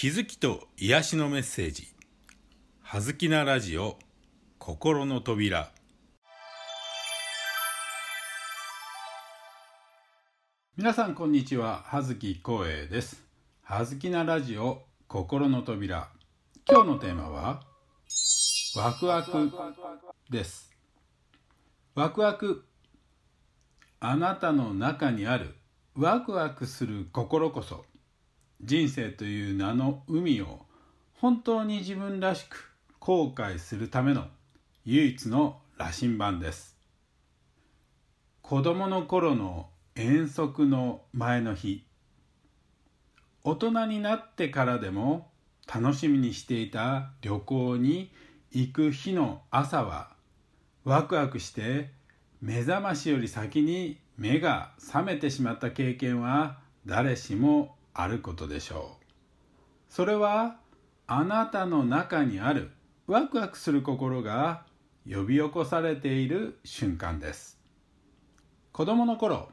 [0.00, 1.88] 気づきと癒しのメッセージ
[2.82, 3.98] 「はずきなラジオ
[4.60, 5.72] 心の扉」
[10.76, 11.82] 皆さんこんにちは。
[11.84, 13.24] 葉月光栄です。
[13.64, 16.08] はずきなラジオ心の扉。
[16.70, 17.64] 今日のテーマは
[18.76, 19.50] ワクワク
[20.30, 20.72] です。
[21.96, 22.64] ワクワク。
[23.98, 25.56] あなたの中にある
[25.96, 27.84] ワクワクする心こそ。
[28.62, 30.66] 人生という名の海を
[31.14, 34.26] 本当に自分らしく後悔するための
[34.84, 36.76] 唯一の羅針盤です。
[38.42, 41.84] 子供の頃の遠足の前の日
[43.44, 45.30] 大人になってからでも
[45.66, 48.10] 楽しみにしていた旅行に
[48.50, 50.10] 行く日の朝は
[50.84, 51.90] ワクワクして
[52.40, 59.04] 目覚ましより先に目が覚めてしまった経験は誰しもあることでしょう。
[59.88, 60.58] それは
[61.08, 62.70] あなたの中にある
[63.08, 64.62] ワクワクする心が
[65.04, 67.58] 呼び起こされている瞬間です。
[68.70, 69.48] 子供の頃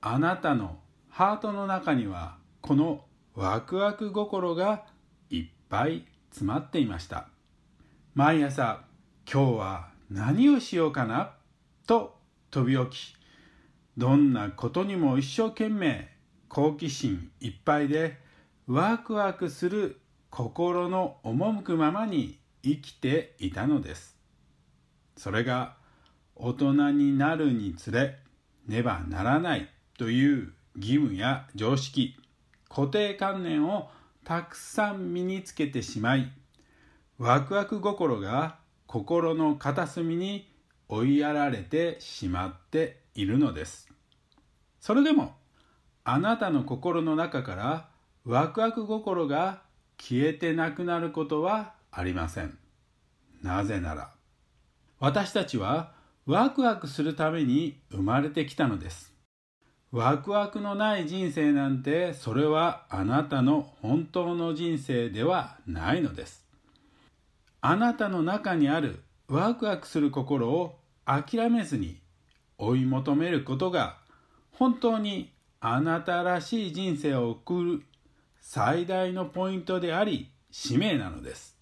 [0.00, 4.84] あなたのハートの中にはこのワクワク心が
[5.28, 7.26] いっぱい詰まっていました。
[8.14, 8.84] 毎朝
[9.28, 11.32] 今日は何をしようかな
[11.88, 12.16] と
[12.52, 13.16] 飛び起き
[13.96, 16.19] どんなことにも一生懸命
[16.50, 18.18] 好奇心いっぱいで
[18.66, 24.16] ワクワクする心の赴くままに生きていたのです。
[25.16, 25.76] それが
[26.34, 28.18] 大人になるにつれ
[28.66, 32.16] ねばならないという義務や常識
[32.68, 33.88] 固定観念を
[34.24, 36.32] たくさん身につけてしまい
[37.16, 40.52] ワクワク心が心の片隅に
[40.88, 43.88] 追いやられてしまっているのです。
[44.80, 45.34] それでも
[46.12, 47.88] あなたの心の中から
[48.24, 49.62] ワクワク心が
[49.96, 52.58] 消えてなくなることはありません。
[53.44, 54.10] なぜなら
[54.98, 55.92] 私たちは
[56.26, 59.14] ワクワクするために生まれてきたのです。
[59.92, 66.44] ワクワクのない人生なんてそれはあなたの本当の人生ではないのです。
[67.60, 72.00] あなたの中にあるワクワクする心を諦めずに
[72.58, 73.98] 追い求めることが
[74.50, 75.32] 本当に
[75.62, 77.82] あなたらしい人生を送る
[78.40, 81.54] 最大のポイントであり使命なのです。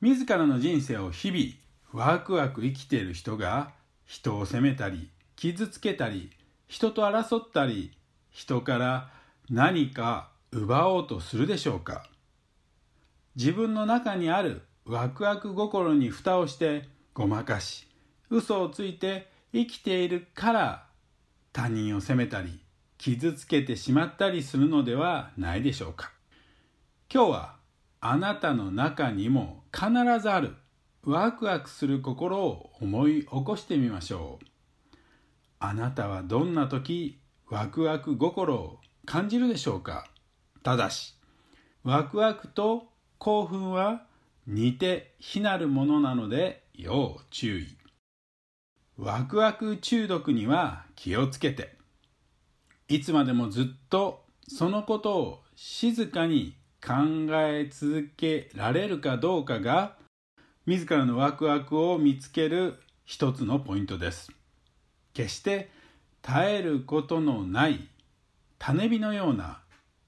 [0.00, 3.70] 自らの人生を日々ワクワク生きている人が
[4.04, 6.30] 人を責めたり傷つけたり
[6.66, 7.96] 人と争ったり
[8.30, 9.10] 人から
[9.48, 12.10] 何か奪おうとするでしょうか。
[13.36, 17.86] 自分の中にあるワクワク心に蓋をしてごまかし
[18.30, 20.86] 嘘をついて生きているから
[21.52, 22.65] 他人を責めたり
[22.98, 26.12] 傷つけてしまったりするのではないでしょうか。
[27.12, 27.56] 今日は
[28.00, 29.90] あなたの中にも必
[30.20, 30.54] ずある
[31.04, 34.46] ワクワクする心を思い起こしてみましょう。
[35.58, 37.18] あなたはどんな時
[37.48, 40.08] ワクワク心を感じるでしょうか。
[40.62, 41.14] ただし
[41.84, 44.02] ワクワクと興奮は
[44.46, 47.76] 似て非なるものなので要注意。
[48.98, 51.76] ワクワク中毒には気をつけて。
[52.88, 56.92] いつまでもずっとそのことを静かに考
[57.32, 59.96] え続けられるかどうかが
[60.66, 64.30] 自らのワクワクを見つける一つのポイントです
[65.14, 65.70] 決して
[66.22, 67.88] 絶えることのない
[68.58, 69.60] 種火のような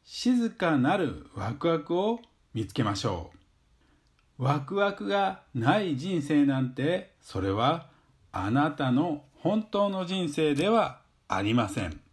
[0.05, 2.21] 静かなるワクワクを
[2.55, 3.31] 見つけましょ
[4.39, 7.89] うワクワクがない人生なんてそれは
[8.31, 12.08] あなたの本当の人生ではありません。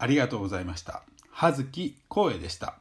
[0.00, 1.02] ありがとうございました。
[1.30, 2.78] 葉月光栄でした。